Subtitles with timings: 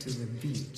[0.00, 0.77] to the beach.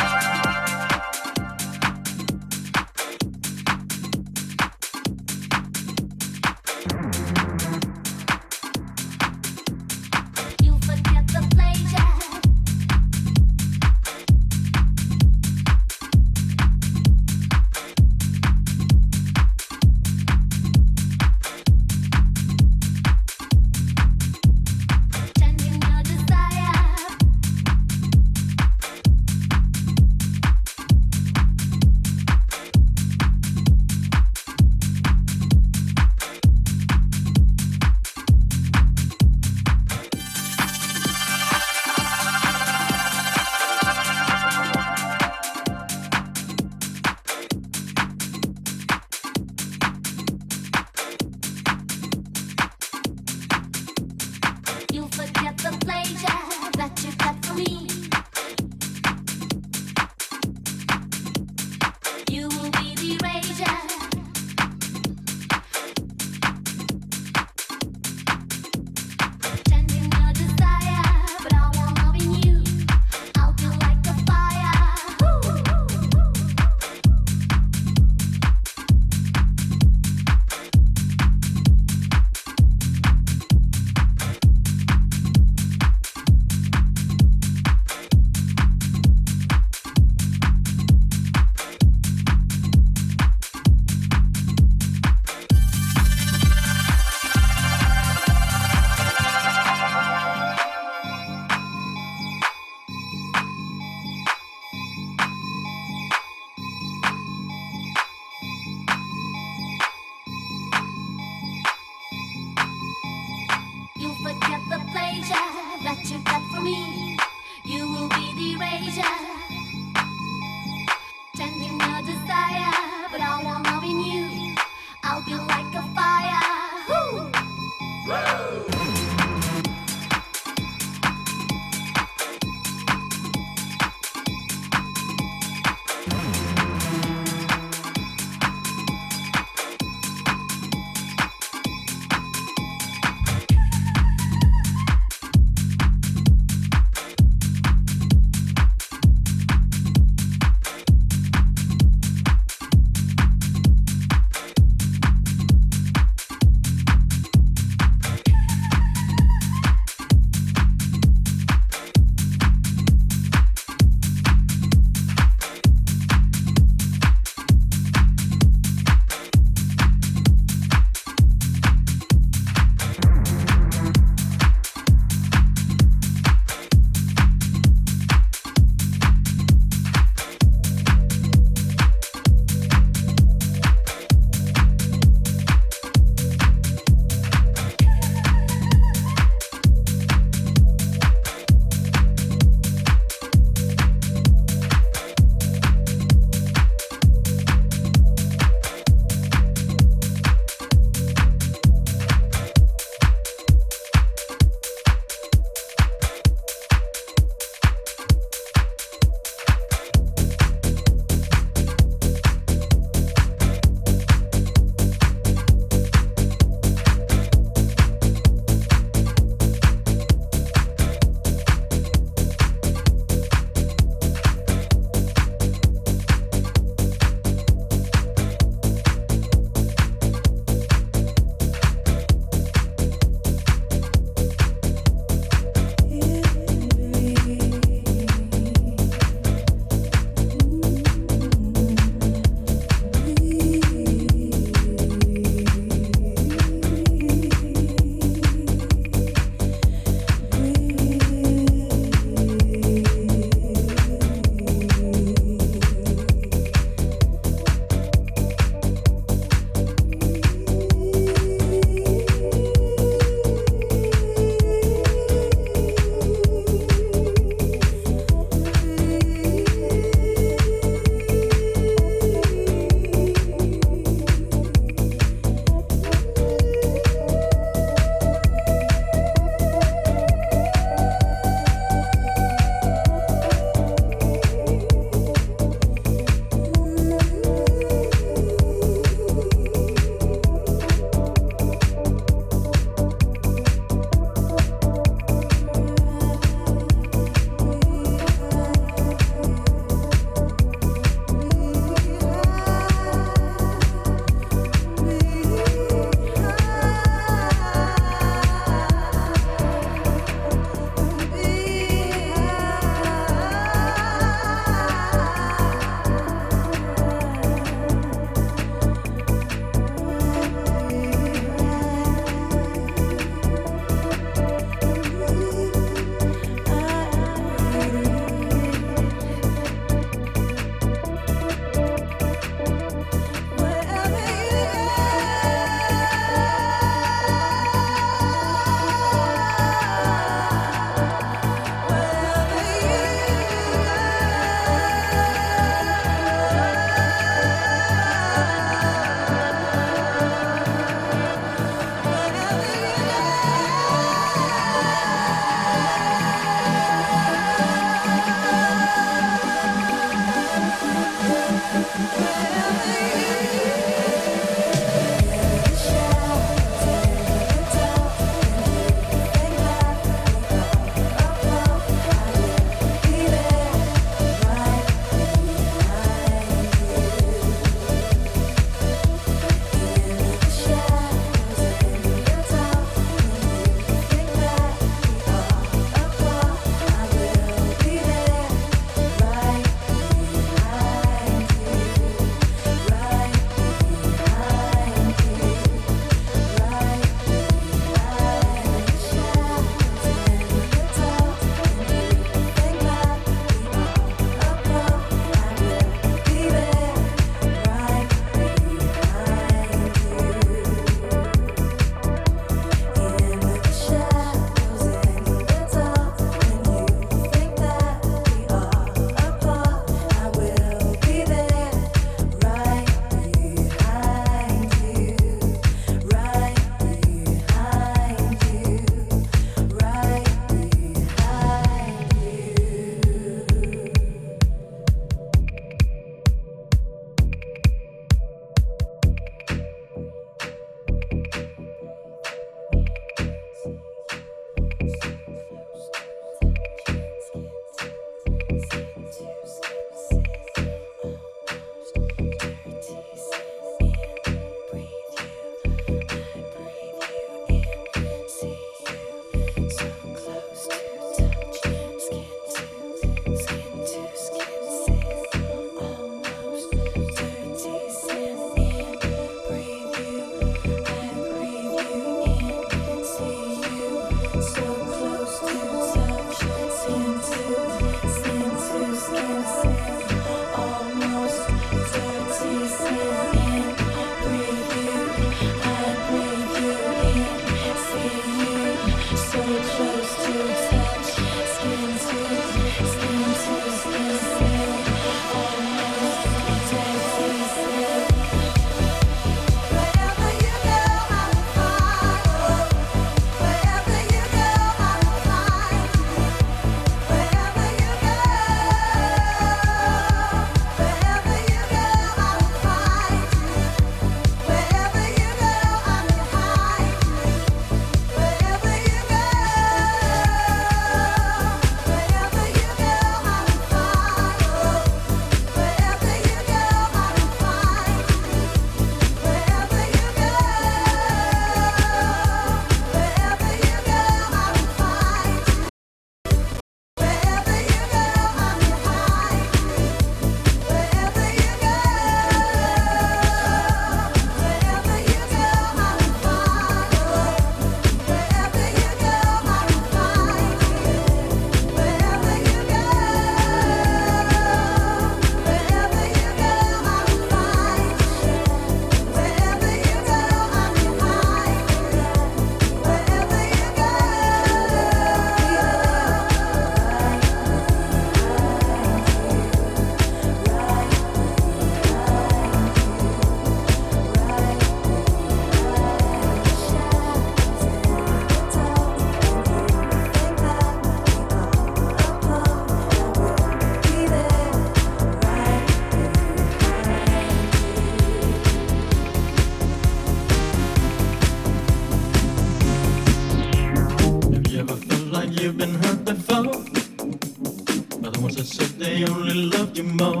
[599.56, 600.00] you mow.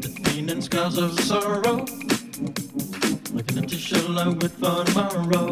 [0.00, 1.86] The pain and scars of sorrow.
[3.32, 5.51] Looking at empty shell I wait for tomorrow.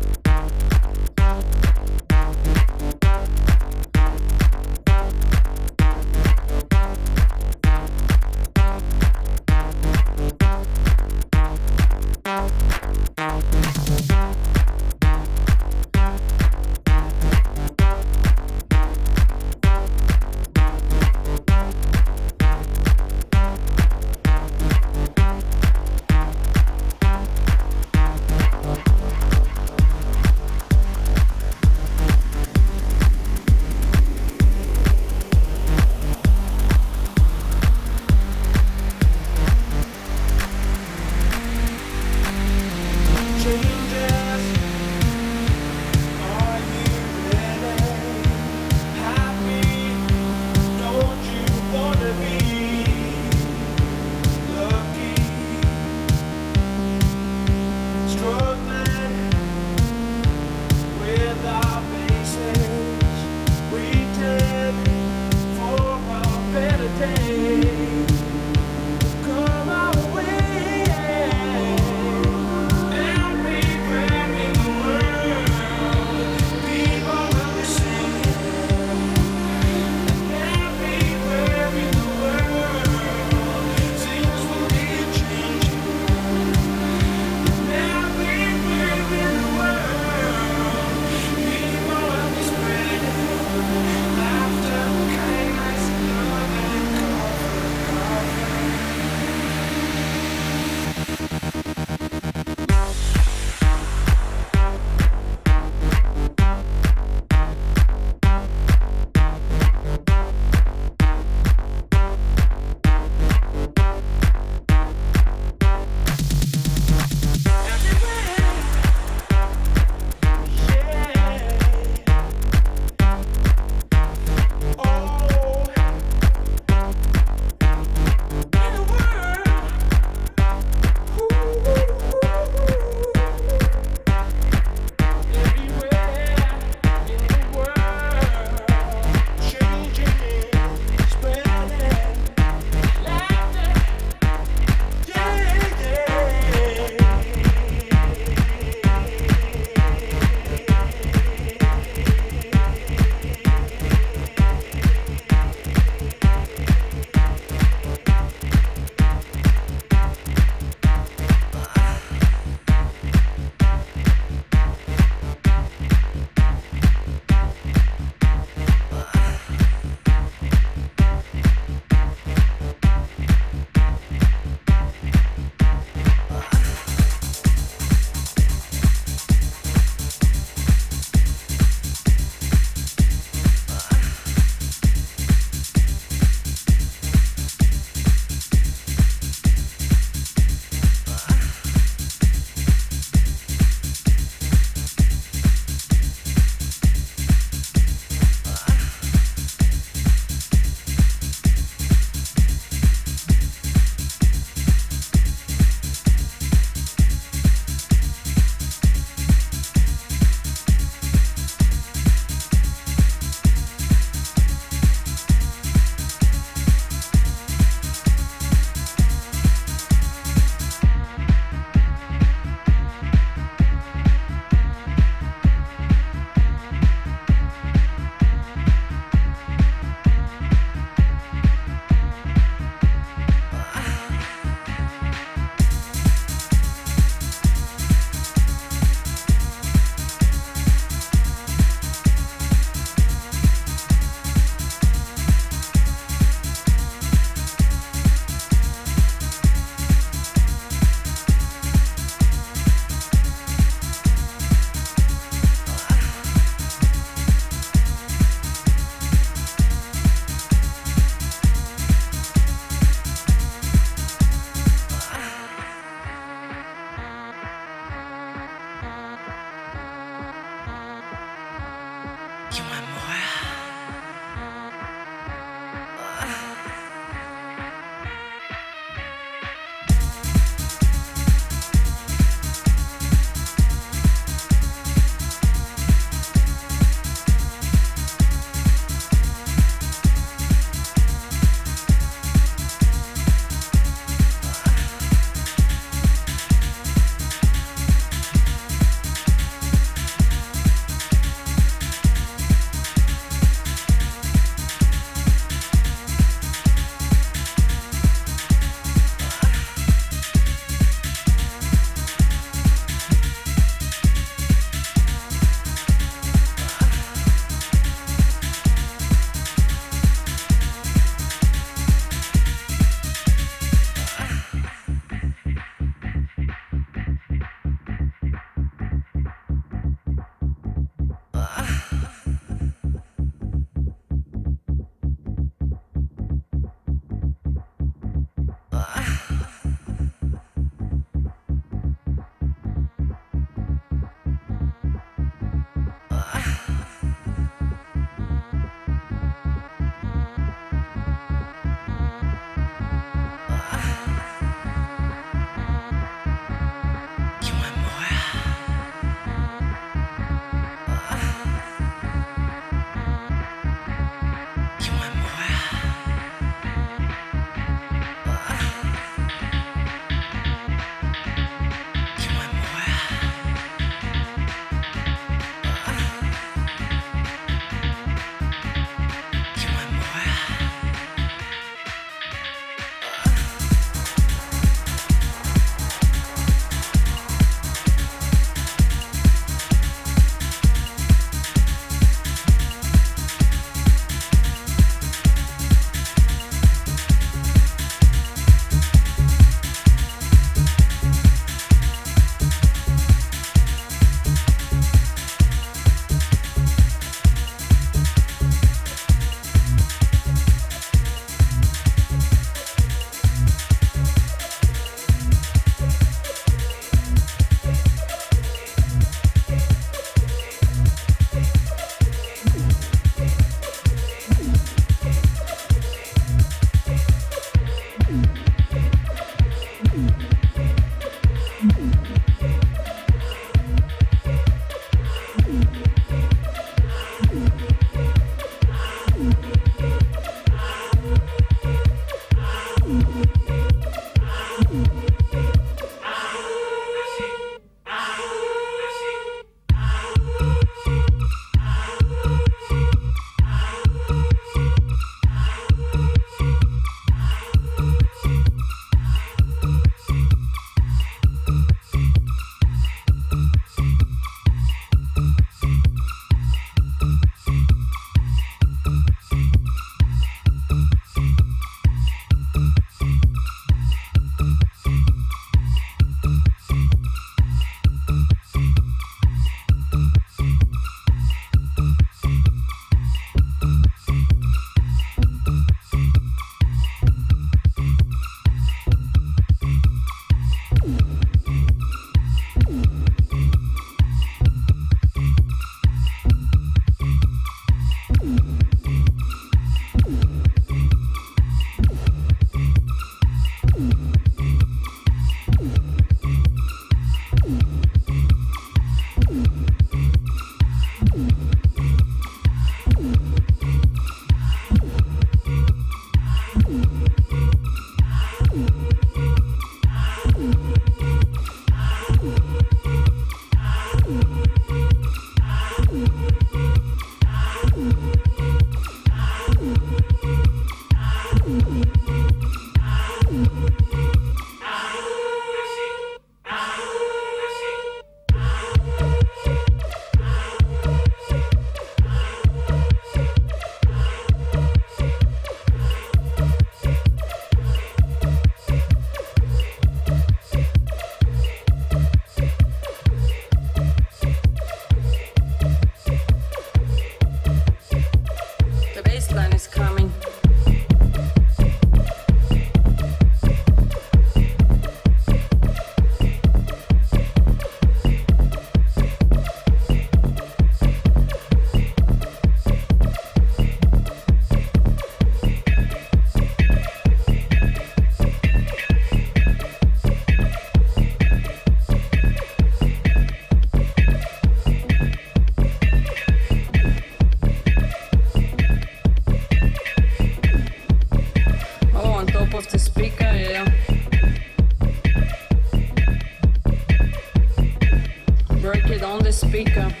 [599.51, 600.00] speaker.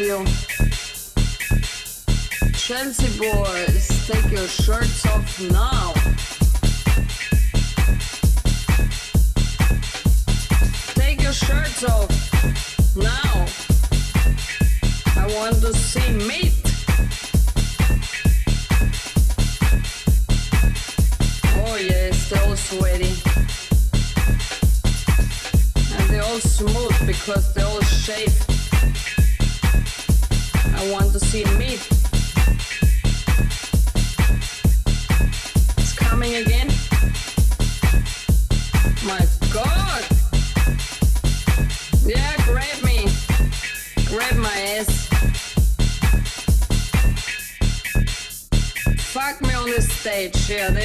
[0.00, 0.26] Sheffield,
[2.54, 3.39] Chelsea boy.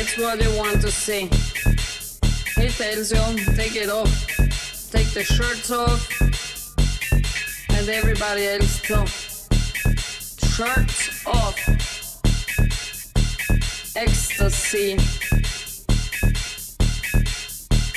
[0.05, 1.21] That's what you want to see.
[2.61, 4.27] He tells you, take it off,
[4.91, 6.21] take the shirts off,
[7.71, 9.03] and everybody else too.
[10.45, 11.57] Shirts off.
[13.95, 14.97] Ecstasy.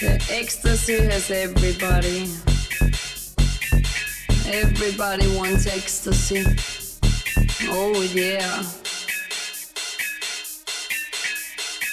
[0.00, 2.30] The ecstasy has everybody.
[4.50, 6.46] Everybody wants ecstasy.
[7.70, 8.64] Oh yeah.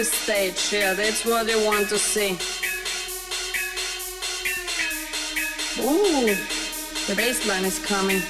[0.00, 0.94] the stage here.
[0.94, 2.30] That's what I want to see.
[5.82, 6.34] Ooh,
[7.06, 8.22] the bass line is coming.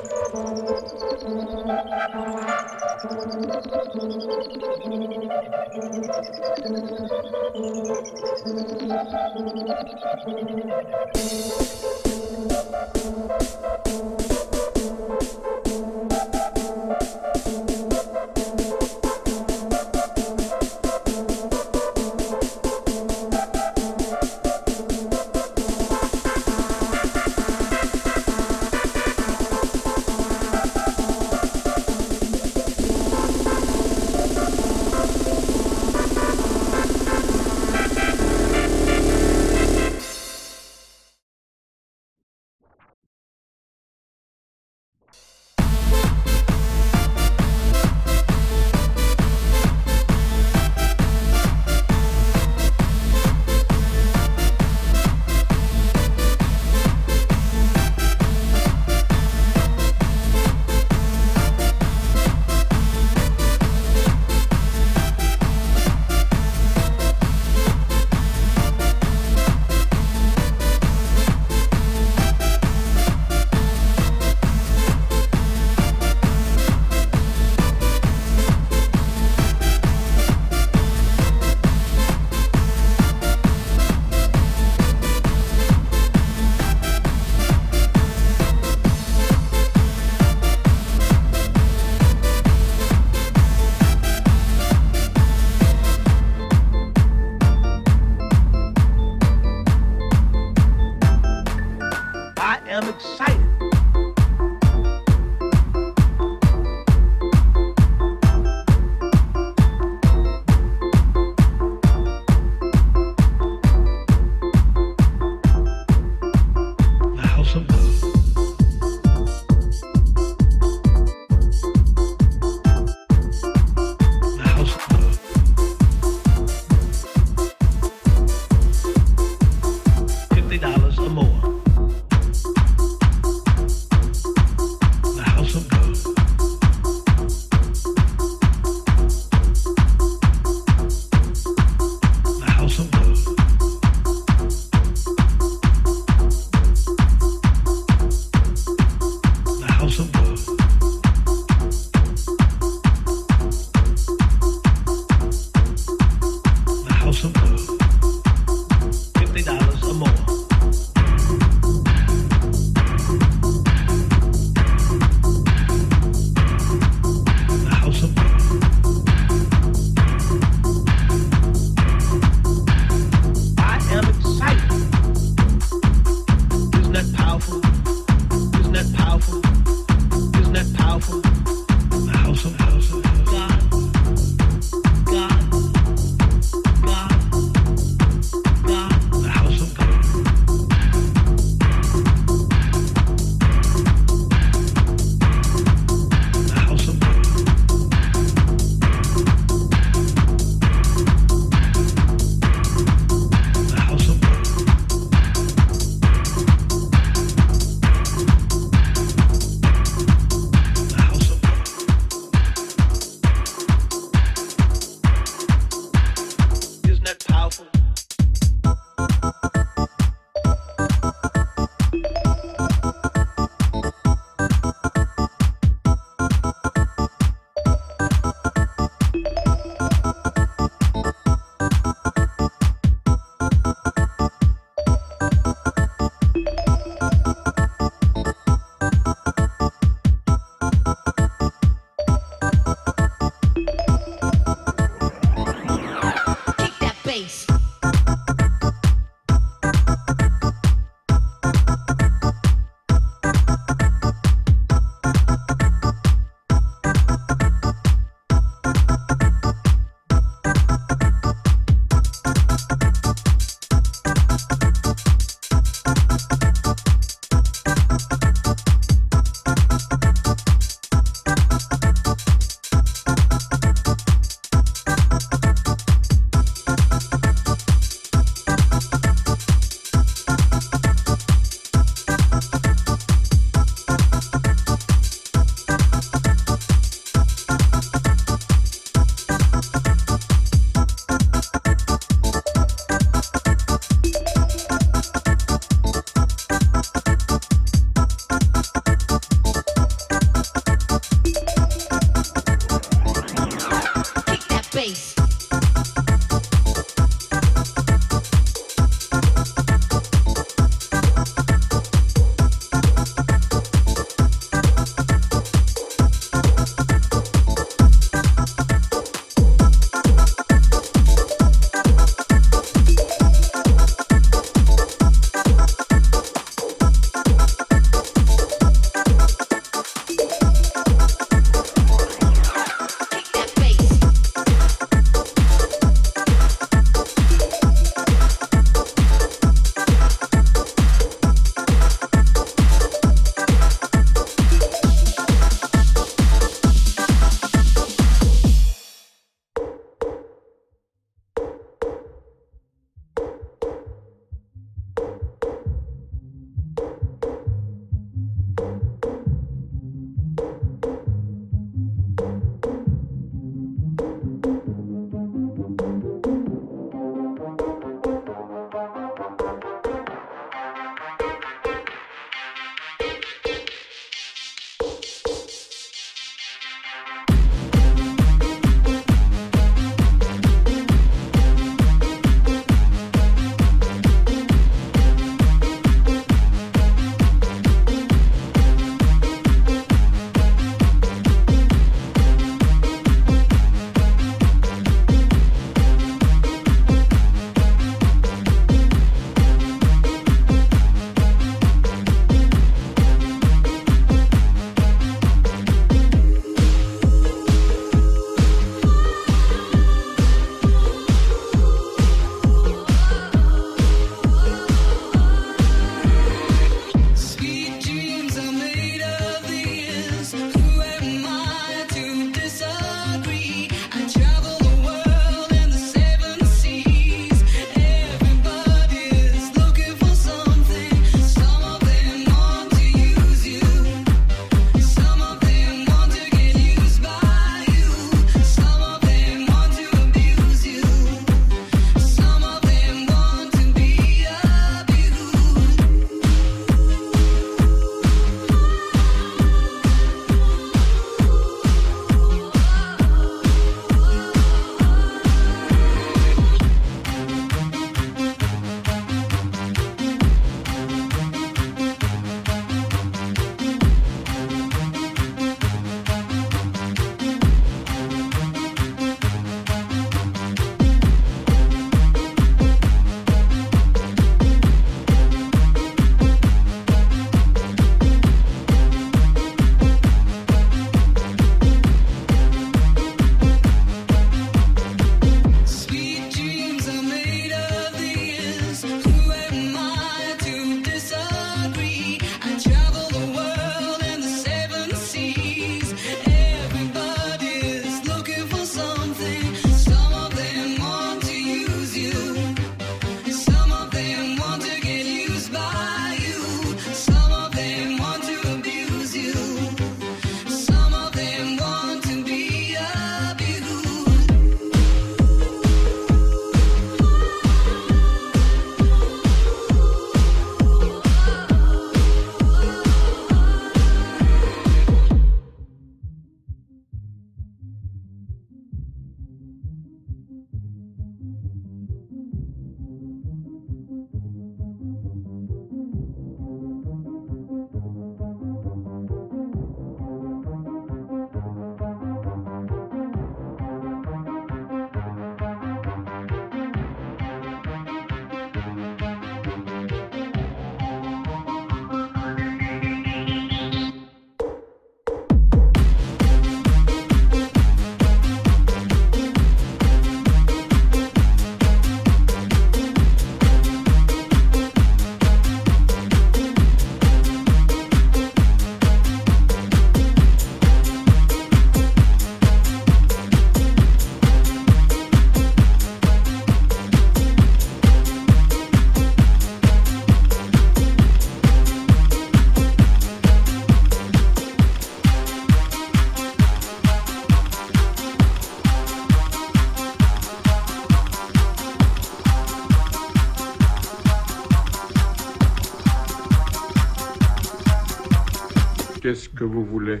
[599.42, 600.00] Que vous voulez.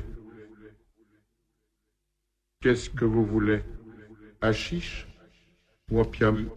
[2.60, 3.58] Qu'est-ce que vous voulez?
[4.40, 5.08] Hachiche
[5.90, 6.48] ou opium?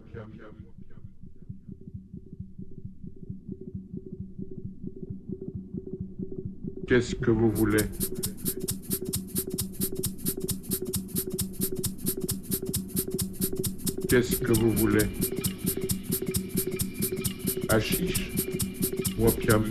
[6.86, 7.86] Qu'est-ce que vous voulez?
[14.08, 15.06] Qu'est-ce que vous voulez?
[17.68, 18.30] Hachiche
[19.18, 19.64] ou opium?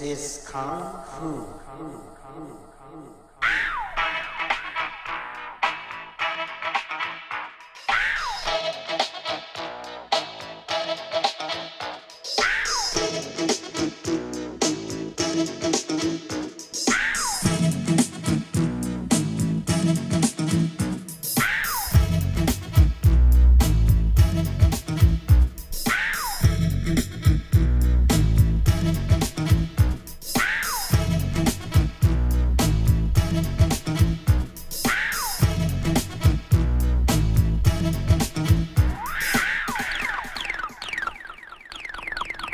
[0.00, 1.53] Is Kung Fu.